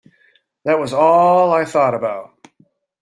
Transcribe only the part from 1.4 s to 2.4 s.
I thought about.